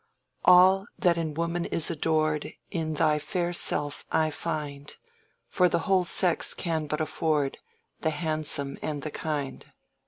"All 0.45 0.87
that 0.97 1.15
in 1.15 1.35
woman 1.35 1.65
is 1.65 1.91
adored 1.91 2.53
In 2.71 2.95
thy 2.95 3.19
fair 3.19 3.53
self 3.53 4.03
I 4.11 4.31
find— 4.31 4.95
For 5.47 5.69
the 5.69 5.77
whole 5.85 6.05
sex 6.05 6.55
can 6.55 6.87
but 6.87 7.01
afford 7.01 7.59
The 7.99 8.09
handsome 8.09 8.79
and 8.81 9.03
the 9.03 9.11
kind." 9.11 9.63